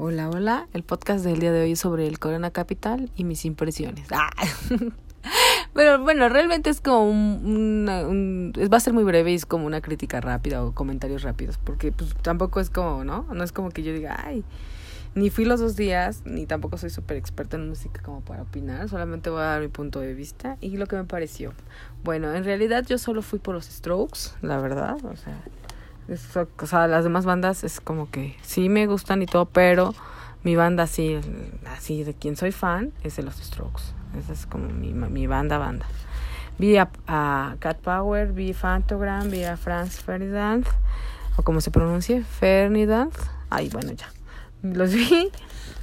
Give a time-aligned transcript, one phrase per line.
[0.00, 0.68] Hola, hola.
[0.74, 4.06] El podcast del día de hoy es sobre el Corona Capital y mis impresiones.
[4.12, 4.30] Ah.
[5.74, 9.66] Pero bueno, realmente es como un, un, va a ser muy breve y es como
[9.66, 13.26] una crítica rápida o comentarios rápidos, porque pues tampoco es como, ¿no?
[13.34, 14.44] No es como que yo diga, ay,
[15.16, 18.88] ni fui los dos días, ni tampoco soy súper experta en música como para opinar,
[18.88, 21.52] solamente voy a dar mi punto de vista y lo que me pareció.
[22.04, 25.42] Bueno, en realidad yo solo fui por los Strokes, la verdad, o sea,
[26.08, 29.94] o sea, las demás bandas es como que sí me gustan y todo, pero
[30.42, 31.20] mi banda así,
[31.66, 33.82] así de quien soy fan es de los Strokes.
[34.18, 35.86] Esa es como mi, mi banda, banda.
[36.58, 36.88] Vi a,
[37.58, 40.66] Cat Power, vi Fantogram, vi a Franz Ferdinand,
[41.36, 43.12] o como se pronuncie, Ferdinand.
[43.50, 44.08] Ay, bueno, ya.
[44.62, 45.30] Los vi.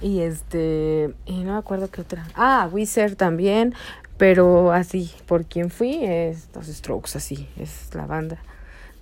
[0.00, 2.26] Y este, y no me acuerdo qué otra.
[2.34, 3.74] Ah, Wizard también,
[4.16, 8.38] pero así, por quien fui es los Strokes, así, es la banda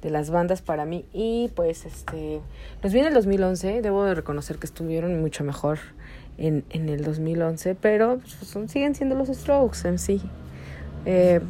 [0.07, 1.05] de las bandas para mí.
[1.13, 2.41] Y pues este,
[2.81, 5.81] los vi en el 2011, debo de reconocer que estuvieron mucho mejor
[6.39, 10.23] en, en el 2011, pero pues, siguen siendo los Strokes en sí.
[11.07, 11.41] Eh,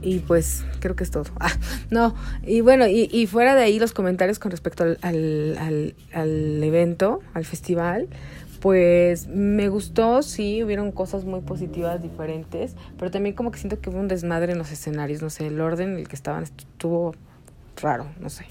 [0.00, 1.26] y pues creo que es todo.
[1.38, 1.52] Ah,
[1.90, 2.14] no,
[2.46, 7.44] y bueno, y, fuera de ahí los comentarios con respecto al, al, al evento, al
[7.44, 8.08] festival,
[8.60, 13.90] pues me gustó, sí, hubieron cosas muy positivas, diferentes, pero también como que siento que
[13.90, 17.14] hubo un desmadre en los escenarios, no sé, el orden en el que estaban estuvo
[17.80, 18.46] raro, no sé.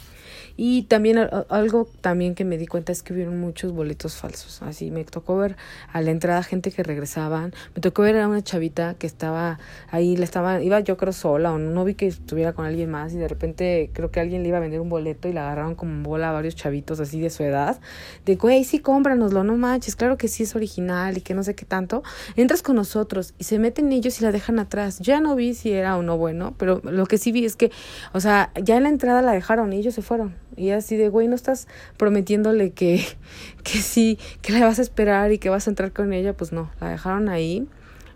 [0.60, 4.64] Y también algo también que me di cuenta es que hubieron muchos boletos falsos.
[4.64, 5.56] Así me tocó ver
[5.94, 7.54] a la entrada gente que regresaban.
[7.76, 9.60] Me tocó ver a una chavita que estaba
[9.92, 13.14] ahí, le estaba, iba yo creo sola o no vi que estuviera con alguien más
[13.14, 15.76] y de repente creo que alguien le iba a vender un boleto y la agarraron
[15.76, 17.80] como bola a varios chavitos así de su edad.
[18.26, 21.54] De, güey, sí, cómpranoslo, no manches, claro que sí es original y que no sé
[21.54, 22.02] qué tanto.
[22.36, 24.98] Entras con nosotros y se meten ellos y la dejan atrás.
[25.02, 27.72] Ya no vi si era o no bueno, pero lo que sí vi es que,
[28.14, 30.36] o sea, ya en la entrada la dejaron y ellos se fueron.
[30.56, 33.06] Y así de, güey, no estás prometiéndole que,
[33.64, 36.52] que sí, que la vas a esperar y que vas a entrar con ella, pues
[36.52, 37.68] no, la dejaron ahí.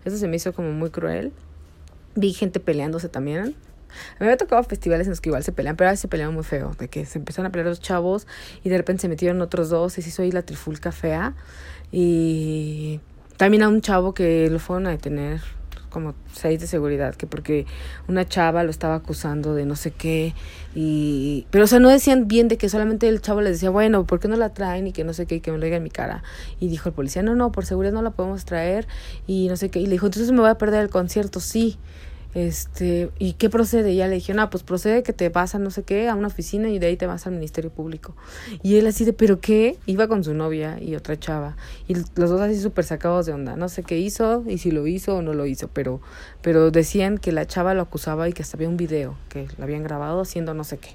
[0.04, 1.32] Eso se me hizo como muy cruel.
[2.14, 3.54] Vi gente peleándose también.
[4.16, 6.34] A me había tocado festivales en los que igual se pelean, pero ahora se peleaban
[6.34, 8.26] muy feo, de que se empezaron a pelear los chavos
[8.64, 11.34] y de repente se metieron otros dos y se hizo ahí la trifulca fea.
[11.90, 13.00] Y
[13.36, 15.42] también a un chavo que lo fueron a detener
[15.92, 17.66] como seis de seguridad, que porque
[18.08, 20.34] una chava lo estaba acusando de no sé qué,
[20.74, 24.06] y pero o sea, no decían bien de que solamente el chavo les decía, bueno,
[24.06, 24.86] ¿por qué no la traen?
[24.86, 26.22] y que no sé qué, y que me lo diga en mi cara.
[26.58, 28.88] Y dijo el policía, no, no, por seguridad no la podemos traer,
[29.26, 31.78] y no sé qué, y le dijo, entonces me voy a perder el concierto, sí
[32.34, 33.92] este, ¿y qué procede?
[33.92, 36.14] Y ya le dije, no, pues procede que te vas a no sé qué, a
[36.14, 38.14] una oficina y de ahí te vas al Ministerio Público.
[38.62, 39.76] Y él así de, ¿pero qué?
[39.84, 41.56] Iba con su novia y otra chava.
[41.88, 43.56] Y los dos así súper sacados de onda.
[43.56, 46.00] No sé qué hizo y si lo hizo o no lo hizo, pero,
[46.40, 49.64] pero decían que la chava lo acusaba y que hasta había un video que lo
[49.64, 50.90] habían grabado haciendo no sé qué.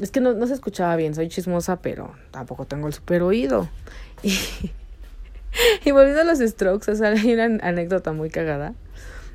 [0.00, 3.68] Es que no, no se escuchaba bien, soy chismosa, pero tampoco tengo el super oído.
[4.22, 8.74] Y, y volviendo a los strokes, o sea, hay una anécdota muy cagada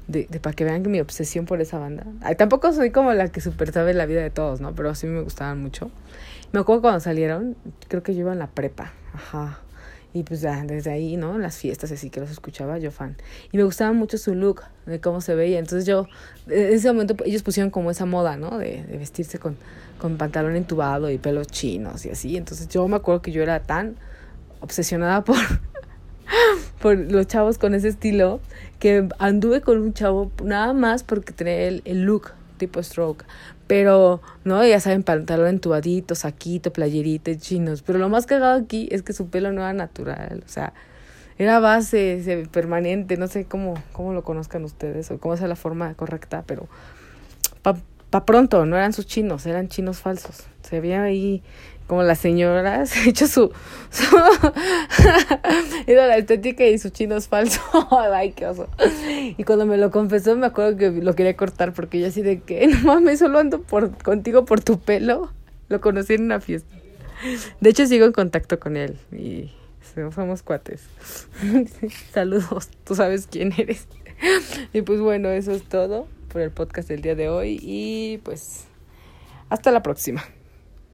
[0.08, 2.06] de, de para que vean que mi obsesión por esa banda.
[2.22, 4.74] Ay, tampoco soy como la que super sabe la vida de todos, ¿no?
[4.75, 5.91] Pero sí me gustaban mucho.
[6.52, 7.56] Me acuerdo cuando salieron,
[7.88, 9.59] creo que yo iba en la prepa, ajá.
[10.16, 11.40] Y pues ya, desde ahí, ¿no?
[11.40, 13.18] Las fiestas así que los escuchaba, yo fan.
[13.52, 15.58] Y me gustaba mucho su look, de cómo se veía.
[15.58, 16.08] Entonces yo,
[16.47, 18.59] en ese momento ellos pusieron como esa moda, ¿no?
[18.59, 19.58] De, de vestirse con,
[19.97, 22.38] con pantalón entubado y pelos chinos y así.
[22.38, 23.96] Entonces yo me acuerdo que yo era tan
[24.59, 25.38] obsesionada por,
[26.83, 28.41] por los chavos con ese estilo
[28.79, 33.23] que anduve con un chavo nada más porque tenía el, el look tipo stroke.
[33.67, 37.83] Pero, no, ya saben, pantalón entubadito, saquito, playerita, chinos.
[37.83, 40.43] Pero lo más cagado aquí es que su pelo no era natural.
[40.45, 40.73] O sea,
[41.38, 43.16] era base, permanente.
[43.16, 46.67] No sé cómo, cómo lo conozcan ustedes o cómo es la forma correcta, pero
[47.61, 47.77] pa,
[48.13, 50.44] pa pronto, no eran sus chinos, eran chinos falsos.
[50.62, 51.41] Se veía ahí
[51.88, 53.51] como las señoras, hecho su,
[53.90, 54.16] su
[55.88, 57.63] la estética y sus chinos falsos.
[58.13, 58.69] Ay, qué oso.
[59.35, 62.41] Y cuando me lo confesó, me acuerdo que lo quería cortar porque yo así de
[62.41, 65.31] que, no mames, solo ando por, contigo por tu pelo.
[65.69, 66.75] Lo conocí en una fiesta.
[67.62, 69.50] De hecho, sigo en contacto con él y
[70.13, 70.84] somos cuates.
[72.14, 73.87] Saludos, tú sabes quién eres.
[74.72, 78.66] Y pues bueno, eso es todo por el podcast del día de hoy y pues
[79.50, 80.24] hasta la próxima.